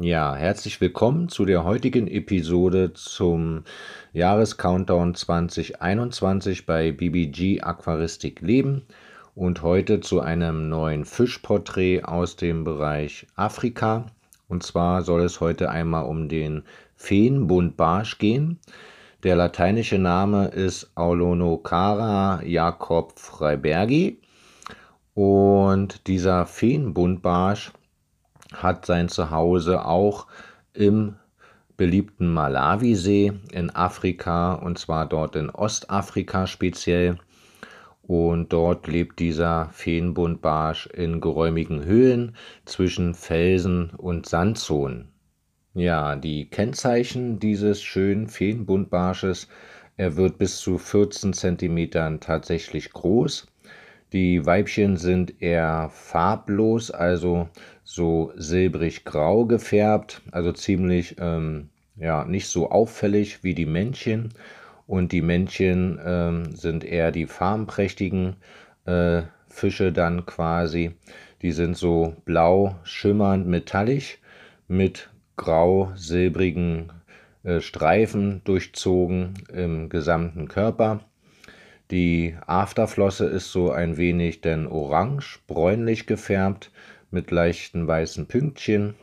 Ja, 0.00 0.36
herzlich 0.36 0.80
willkommen 0.80 1.28
zu 1.28 1.44
der 1.44 1.64
heutigen 1.64 2.06
Episode 2.06 2.92
zum 2.92 3.64
Jahrescountdown 4.12 5.16
2021 5.16 6.66
bei 6.66 6.92
BBG 6.92 7.62
Aquaristik 7.62 8.40
Leben 8.40 8.82
und 9.34 9.62
heute 9.62 9.98
zu 9.98 10.20
einem 10.20 10.68
neuen 10.68 11.04
Fischporträt 11.04 12.04
aus 12.04 12.36
dem 12.36 12.62
Bereich 12.62 13.26
Afrika. 13.34 14.06
Und 14.46 14.62
zwar 14.62 15.02
soll 15.02 15.22
es 15.22 15.40
heute 15.40 15.68
einmal 15.68 16.04
um 16.04 16.28
den 16.28 16.62
Feenbuntbarsch 16.94 18.18
gehen. 18.18 18.60
Der 19.24 19.34
lateinische 19.34 19.98
Name 19.98 20.46
ist 20.46 20.92
Aulonocara 20.94 22.44
Jakob 22.44 23.18
Freibergi 23.18 24.20
und 25.14 26.06
dieser 26.06 26.46
Feenbuntbarsch 26.46 27.72
hat 28.52 28.86
sein 28.86 29.08
Zuhause 29.08 29.84
auch 29.84 30.26
im 30.72 31.16
beliebten 31.76 32.28
Malawisee 32.28 33.32
in 33.52 33.70
Afrika 33.70 34.54
und 34.54 34.78
zwar 34.78 35.06
dort 35.06 35.36
in 35.36 35.48
Ostafrika 35.48 36.46
speziell. 36.46 37.18
Und 38.02 38.54
dort 38.54 38.86
lebt 38.86 39.18
dieser 39.18 39.68
Feenbuntbarsch 39.72 40.86
in 40.86 41.20
geräumigen 41.20 41.84
Höhlen 41.84 42.36
zwischen 42.64 43.14
Felsen 43.14 43.90
und 43.90 44.26
Sandzonen. 44.26 45.12
Ja, 45.74 46.16
die 46.16 46.48
Kennzeichen 46.48 47.38
dieses 47.38 47.82
schönen 47.82 48.28
Feenbuntbarsches, 48.28 49.48
er 49.96 50.16
wird 50.16 50.38
bis 50.38 50.56
zu 50.58 50.78
14 50.78 51.34
cm 51.34 52.18
tatsächlich 52.20 52.92
groß. 52.92 53.46
Die 54.12 54.46
Weibchen 54.46 54.96
sind 54.96 55.42
eher 55.42 55.90
farblos, 55.92 56.90
also 56.90 57.48
so 57.84 58.32
silbrig-grau 58.36 59.44
gefärbt, 59.44 60.22
also 60.32 60.52
ziemlich 60.52 61.16
ähm, 61.18 61.68
ja, 61.96 62.24
nicht 62.24 62.48
so 62.48 62.70
auffällig 62.70 63.44
wie 63.44 63.54
die 63.54 63.66
Männchen. 63.66 64.30
Und 64.86 65.12
die 65.12 65.20
Männchen 65.20 66.00
ähm, 66.02 66.56
sind 66.56 66.84
eher 66.84 67.12
die 67.12 67.26
farbenprächtigen 67.26 68.36
äh, 68.86 69.22
Fische 69.48 69.92
dann 69.92 70.24
quasi. 70.24 70.92
Die 71.42 71.52
sind 71.52 71.76
so 71.76 72.14
blau, 72.24 72.76
schimmernd, 72.84 73.46
metallisch 73.46 74.18
mit 74.66 75.10
grau-silbrigen 75.36 76.92
äh, 77.42 77.60
Streifen 77.60 78.40
durchzogen 78.44 79.34
im 79.52 79.90
gesamten 79.90 80.48
Körper. 80.48 81.00
Die 81.90 82.36
Afterflosse 82.46 83.26
ist 83.26 83.50
so 83.50 83.70
ein 83.70 83.96
wenig 83.96 84.42
denn 84.42 84.66
orange, 84.66 85.40
bräunlich 85.46 86.06
gefärbt 86.06 86.70
mit 87.10 87.30
leichten 87.30 87.86
weißen 87.86 88.26
Pünktchen 88.26 88.94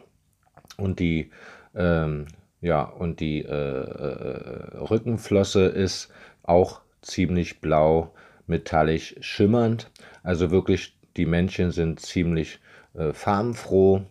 und 0.78 1.00
die, 1.00 1.32
ähm, 1.74 2.28
ja, 2.62 2.84
und 2.84 3.20
die 3.20 3.42
äh, 3.42 3.50
äh, 3.50 4.78
Rückenflosse 4.78 5.66
ist 5.66 6.12
auch 6.44 6.82
ziemlich 7.02 7.60
blau, 7.60 8.14
metallisch 8.46 9.16
schimmernd. 9.20 9.92
Also 10.22 10.52
wirklich, 10.52 10.96
die 11.18 11.26
Männchen 11.26 11.72
sind 11.72 12.00
ziemlich 12.00 12.60
äh, 12.94 13.14
farbenfroh 13.14 14.04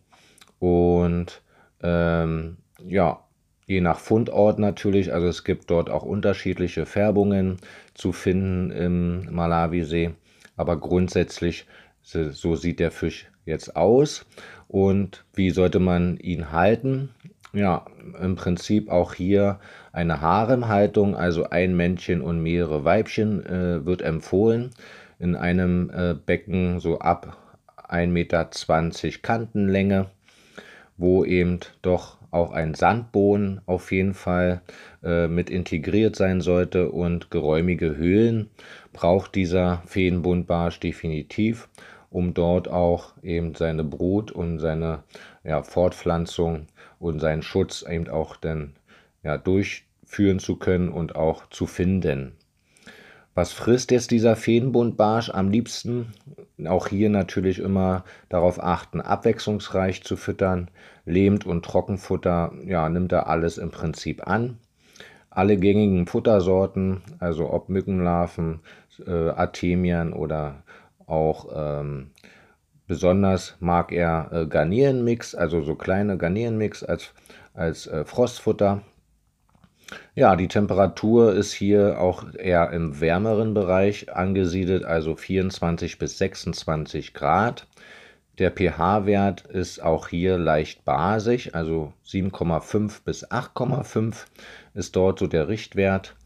und 0.59 1.42
ähm, 1.81 2.56
ja, 2.84 3.23
je 3.66 3.80
nach 3.80 3.98
Fundort 3.98 4.58
natürlich. 4.58 5.12
Also 5.12 5.28
es 5.28 5.44
gibt 5.44 5.70
dort 5.70 5.90
auch 5.90 6.02
unterschiedliche 6.02 6.86
Färbungen 6.86 7.58
zu 7.94 8.12
finden 8.12 8.70
im 8.70 9.34
Malawisee. 9.34 10.10
Aber 10.56 10.78
grundsätzlich, 10.78 11.66
so 12.02 12.56
sieht 12.56 12.80
der 12.80 12.90
Fisch 12.90 13.30
jetzt 13.44 13.76
aus 13.76 14.26
und 14.68 15.24
wie 15.34 15.50
sollte 15.50 15.80
man 15.80 16.16
ihn 16.18 16.52
halten? 16.52 17.10
Ja, 17.52 17.86
im 18.20 18.34
Prinzip 18.34 18.91
auch 18.91 19.14
hier 19.14 19.60
eine 19.92 20.20
Haremhaltung, 20.20 21.14
also 21.14 21.50
ein 21.50 21.76
Männchen 21.76 22.20
und 22.20 22.42
mehrere 22.42 22.84
Weibchen 22.84 23.47
äh, 23.47 23.86
wird 23.86 24.03
empfohlen. 24.03 24.70
In 25.20 25.36
einem 25.36 25.91
äh, 25.91 26.14
Becken 26.14 26.80
so 26.80 26.98
ab 26.98 27.36
1,20 27.88 28.06
Meter 28.08 28.48
Kantenlänge, 29.22 30.06
wo 30.97 31.24
eben 31.24 31.60
doch 31.82 32.19
auch 32.34 32.53
ein 32.53 32.75
Sandboden 32.75 33.61
auf 33.67 33.93
jeden 33.93 34.15
Fall 34.15 34.61
äh, 35.03 35.28
mit 35.28 35.50
integriert 35.50 36.17
sein 36.17 36.41
sollte 36.41 36.91
und 36.91 37.31
geräumige 37.31 37.97
Höhlen 37.97 38.50
braucht 38.93 39.34
dieser 39.34 39.83
Feenbuntbarsch 39.87 40.81
definitiv 40.81 41.69
um 42.15 42.33
dort 42.33 42.69
auch 42.69 43.12
eben 43.25 43.56
seine 43.56 43.83
Brut 43.83 44.31
und 44.31 44.61
seine 44.61 45.03
ja, 45.43 45.65
Fortpflanzung 45.65 46.69
und 47.00 47.19
seinen 47.19 47.43
Schutz 47.43 47.83
eben 47.83 48.09
auch 48.09 48.37
dann 48.37 48.75
ja, 49.25 49.37
durchführen 49.37 50.39
zu 50.39 50.55
können 50.55 50.91
und 50.91 51.16
auch 51.16 51.49
zu 51.49 51.66
finden. 51.66 52.37
Was 53.34 53.53
frisst 53.53 53.91
jetzt 53.91 54.12
dieser 54.12 54.37
Feenbuntbarsch 54.37 55.31
am 55.31 55.51
liebsten? 55.51 56.12
Auch 56.69 56.88
hier 56.88 57.10
natürlich 57.10 57.58
immer 57.58 58.04
darauf 58.28 58.62
achten, 58.62 59.00
abwechslungsreich 59.00 60.02
zu 60.04 60.16
füttern. 60.16 60.70
Lehmt- 61.04 61.47
und 61.47 61.64
Trockenfutter, 61.64 62.52
ja, 62.64 62.88
nimmt 62.88 63.12
er 63.12 63.28
alles 63.28 63.58
im 63.58 63.70
Prinzip 63.70 64.26
an. 64.26 64.58
Alle 65.30 65.56
gängigen 65.56 66.06
Futtersorten, 66.06 67.03
also 67.19 67.53
ob 67.53 67.69
Mückenlarven, 67.69 68.60
äh, 69.06 69.30
Artemien 69.30 70.12
oder 70.12 70.62
auch 71.06 71.48
ähm, 71.54 72.10
besonders 72.86 73.56
mag 73.60 73.92
er 73.92 74.30
äh, 74.32 74.47
Garnierenmix, 74.47 75.34
also 75.34 75.62
so 75.62 75.74
kleine 75.74 76.16
Garnierenmix 76.16 76.82
als, 76.82 77.12
als 77.53 77.86
äh, 77.86 78.04
Frostfutter. 78.04 78.82
Ja, 80.15 80.37
die 80.37 80.49
Temperatur 80.49 81.34
ist 81.34 81.53
hier 81.53 82.00
auch 82.00 82.25
eher 82.34 82.71
im 82.71 83.00
wärmeren 83.00 83.55
Bereich 83.55 84.15
angesiedelt, 84.15 84.84
also 84.84 85.16
24 85.16 85.99
bis 85.99 86.19
26 86.19 87.15
Grad. 87.15 87.66
Der 88.38 88.50
pH-Wert 88.50 89.43
ist 89.43 89.83
auch 89.83 90.09
hier 90.09 90.38
leicht 90.38 90.84
basisch, 90.84 91.54
also 91.54 91.93
7,5 92.06 93.04
bis 93.04 93.31
8,5 93.31 94.27
ist 94.75 94.97
dort 94.97 95.21
so 95.21 95.28
der 95.28 95.49
Richtwert. 95.49 96.16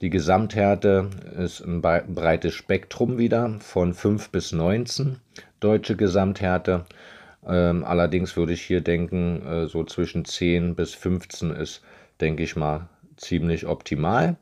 Die 0.00 0.10
Gesamthärte 0.10 1.10
ist 1.36 1.60
ein 1.60 1.82
breites 1.82 2.54
Spektrum 2.54 3.18
wieder 3.18 3.56
von 3.58 3.92
5 3.92 4.30
bis 4.30 4.52
19 4.52 5.16
deutsche 5.58 5.96
Gesamthärte. 5.96 6.84
Ähm, 7.44 7.82
allerdings 7.82 8.36
würde 8.36 8.52
ich 8.52 8.62
hier 8.62 8.80
denken, 8.80 9.44
äh, 9.44 9.66
so 9.66 9.82
zwischen 9.82 10.24
10 10.24 10.76
bis 10.76 10.94
15 10.94 11.50
ist, 11.50 11.82
denke 12.20 12.44
ich 12.44 12.54
mal, 12.54 12.88
ziemlich 13.18 13.66
optimal. 13.66 14.36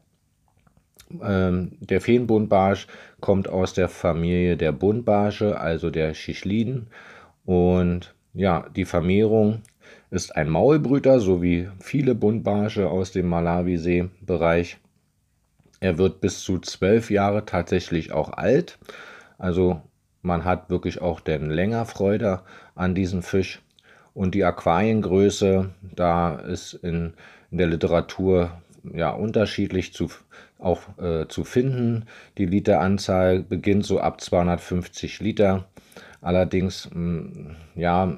Ähm, 1.22 1.72
der 1.80 2.00
Feenbuntbarsch 2.00 2.86
kommt 3.20 3.48
aus 3.48 3.74
der 3.74 3.88
Familie 3.88 4.56
der 4.56 4.72
Buntbarsche, 4.72 5.58
also 5.60 5.90
der 5.90 6.14
Schichliden. 6.14 6.88
Und 7.44 8.14
ja, 8.34 8.66
die 8.74 8.84
Vermehrung 8.84 9.62
ist 10.10 10.34
ein 10.34 10.48
Maulbrüter, 10.48 11.20
so 11.20 11.42
wie 11.42 11.68
viele 11.80 12.14
Buntbarsche 12.14 12.88
aus 12.88 13.12
dem 13.12 13.28
Malawisee-Bereich. 13.28 14.78
Er 15.80 15.98
wird 15.98 16.20
bis 16.20 16.40
zu 16.40 16.58
zwölf 16.58 17.10
Jahre 17.10 17.44
tatsächlich 17.44 18.12
auch 18.12 18.32
alt. 18.32 18.78
Also 19.38 19.80
man 20.22 20.44
hat 20.44 20.70
wirklich 20.70 21.00
auch 21.00 21.20
denn 21.20 21.50
länger 21.50 21.84
Freude 21.84 22.40
an 22.74 22.94
diesem 22.94 23.22
Fisch. 23.22 23.62
Und 24.14 24.34
die 24.34 24.44
Aquariengröße, 24.44 25.70
da 25.94 26.36
ist 26.36 26.74
in, 26.74 27.14
in 27.50 27.58
der 27.58 27.66
Literatur 27.66 28.50
ja 28.94 29.10
unterschiedlich 29.10 29.92
zu, 29.92 30.08
auch 30.58 30.82
äh, 30.98 31.28
zu 31.28 31.44
finden. 31.44 32.06
Die 32.38 32.46
Literanzahl 32.46 33.40
beginnt 33.40 33.84
so 33.84 34.00
ab 34.00 34.20
250 34.20 35.20
Liter. 35.20 35.66
Allerdings, 36.20 36.90
mh, 36.92 37.00
mm, 37.00 37.56
ja, 37.76 38.16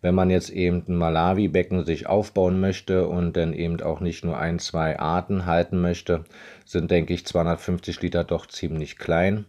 wenn 0.00 0.14
man 0.14 0.30
jetzt 0.30 0.50
eben 0.50 0.84
ein 0.88 0.96
Malawi-Becken 0.96 1.84
sich 1.84 2.06
aufbauen 2.06 2.60
möchte 2.60 3.06
und 3.06 3.36
dann 3.36 3.52
eben 3.52 3.80
auch 3.80 4.00
nicht 4.00 4.24
nur 4.24 4.38
ein, 4.38 4.58
zwei 4.58 4.98
Arten 4.98 5.46
halten 5.46 5.80
möchte, 5.80 6.24
sind, 6.64 6.90
denke 6.90 7.14
ich, 7.14 7.26
250 7.26 8.02
Liter 8.02 8.24
doch 8.24 8.46
ziemlich 8.46 8.98
klein. 8.98 9.46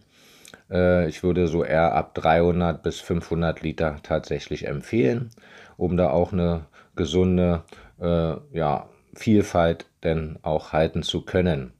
Äh, 0.70 1.08
ich 1.08 1.22
würde 1.22 1.46
so 1.48 1.64
eher 1.64 1.94
ab 1.94 2.14
300 2.14 2.82
bis 2.82 3.00
500 3.00 3.62
Liter 3.62 3.96
tatsächlich 4.02 4.66
empfehlen, 4.66 5.30
um 5.76 5.96
da 5.96 6.10
auch 6.10 6.32
eine 6.32 6.66
gesunde 6.96 7.64
äh, 8.00 8.34
ja, 8.52 8.88
Vielfalt 9.14 9.86
denn 10.02 10.38
auch 10.42 10.72
halten 10.72 11.02
zu 11.02 11.22
können. 11.22 11.72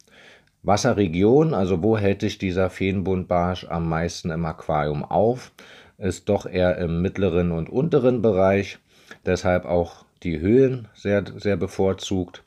Wasserregion, 0.62 1.52
also 1.52 1.82
wo 1.82 1.98
hält 1.98 2.22
sich 2.22 2.38
dieser 2.38 2.70
Feenbuntbarsch 2.70 3.66
am 3.68 3.88
meisten 3.88 4.30
im 4.30 4.44
Aquarium 4.46 5.04
auf? 5.04 5.52
ist 5.98 6.28
doch 6.28 6.46
eher 6.46 6.76
im 6.78 7.02
mittleren 7.02 7.52
und 7.52 7.68
unteren 7.68 8.22
Bereich, 8.22 8.78
deshalb 9.24 9.64
auch 9.64 10.04
die 10.22 10.40
Höhen 10.40 10.88
sehr, 10.94 11.24
sehr 11.36 11.56
bevorzugt. 11.56 12.42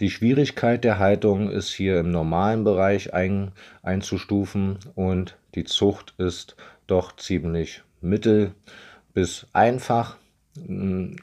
Die 0.00 0.10
Schwierigkeit 0.10 0.84
der 0.84 0.98
Haltung 0.98 1.50
ist 1.50 1.70
hier 1.70 1.98
im 1.98 2.10
normalen 2.10 2.64
Bereich 2.64 3.12
ein, 3.14 3.52
einzustufen 3.82 4.78
und 4.94 5.36
die 5.54 5.64
Zucht 5.64 6.14
ist 6.18 6.56
doch 6.86 7.16
ziemlich 7.16 7.82
mittel 8.00 8.52
bis 9.12 9.46
einfach. 9.52 10.16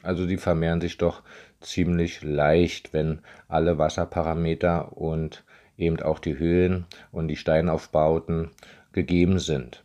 also 0.02 0.26
die 0.26 0.36
vermehren 0.36 0.80
sich 0.80 0.98
doch 0.98 1.22
ziemlich 1.66 2.22
leicht, 2.22 2.92
wenn 2.92 3.20
alle 3.48 3.78
Wasserparameter 3.78 4.96
und 4.96 5.44
eben 5.76 6.00
auch 6.00 6.18
die 6.18 6.38
Höhen 6.38 6.86
und 7.12 7.28
die 7.28 7.36
Steinaufbauten 7.36 8.50
gegeben 8.92 9.38
sind. 9.38 9.82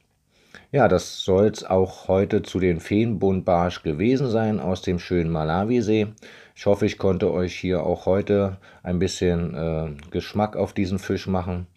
Ja, 0.71 0.87
das 0.87 1.19
soll 1.21 1.47
es 1.47 1.65
auch 1.65 2.07
heute 2.07 2.43
zu 2.43 2.59
den 2.59 2.79
Feenbuntbarsch 2.79 3.83
gewesen 3.83 4.29
sein 4.29 4.59
aus 4.59 4.81
dem 4.81 4.99
schönen 4.99 5.29
Malawisee. 5.29 6.07
Ich 6.55 6.65
hoffe, 6.65 6.85
ich 6.85 6.97
konnte 6.97 7.31
euch 7.31 7.55
hier 7.55 7.83
auch 7.83 8.05
heute 8.05 8.57
ein 8.83 8.99
bisschen 8.99 9.53
äh, 9.53 9.89
Geschmack 10.11 10.55
auf 10.55 10.71
diesen 10.73 10.99
Fisch 10.99 11.27
machen. 11.27 11.67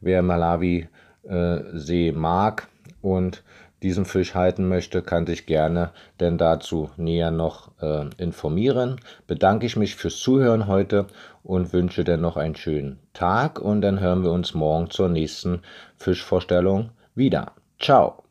Wer 0.00 0.22
Malawi-See 0.22 2.08
äh, 2.08 2.12
mag 2.12 2.68
und 3.06 3.44
diesen 3.82 4.04
Fisch 4.04 4.34
halten 4.34 4.68
möchte, 4.68 5.00
kann 5.00 5.26
sich 5.26 5.46
gerne 5.46 5.90
denn 6.18 6.38
dazu 6.38 6.90
näher 6.96 7.30
noch 7.30 7.70
äh, 7.80 8.06
informieren. 8.18 9.00
Bedanke 9.26 9.66
ich 9.66 9.76
mich 9.76 9.94
fürs 9.94 10.18
Zuhören 10.18 10.66
heute 10.66 11.06
und 11.44 11.72
wünsche 11.72 12.02
dann 12.02 12.22
noch 12.22 12.36
einen 12.36 12.56
schönen 12.56 12.98
Tag 13.12 13.60
und 13.60 13.82
dann 13.82 14.00
hören 14.00 14.24
wir 14.24 14.32
uns 14.32 14.54
morgen 14.54 14.90
zur 14.90 15.08
nächsten 15.08 15.62
Fischvorstellung 15.96 16.90
wieder. 17.14 17.52
Ciao! 17.78 18.24